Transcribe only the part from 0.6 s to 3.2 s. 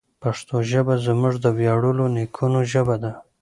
ژبه زموږ د ویاړلو نیکونو ژبه ده.